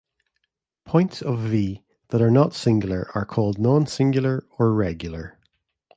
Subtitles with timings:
[0.83, 5.37] Points of "V" that are not singular are called non-singular or regular.